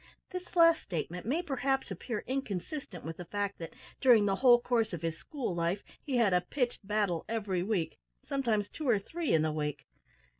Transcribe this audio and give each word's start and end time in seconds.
This 0.31 0.55
last 0.55 0.81
statement 0.81 1.27
may 1.27 1.43
perhaps 1.43 1.91
appear 1.91 2.23
inconsistent 2.25 3.03
with 3.05 3.17
the 3.17 3.25
fact 3.25 3.59
that, 3.59 3.75
during 3.99 4.25
the 4.25 4.37
whole 4.37 4.59
course 4.59 4.93
of 4.93 5.03
his 5.03 5.15
school 5.15 5.53
life, 5.53 5.83
he 6.03 6.17
had 6.17 6.33
a 6.33 6.41
pitched 6.41 6.87
battle 6.87 7.23
every 7.29 7.61
week 7.61 7.99
sometimes 8.27 8.67
two 8.67 8.89
or 8.89 8.97
three 8.97 9.31
in 9.31 9.43
the 9.43 9.51
week. 9.51 9.85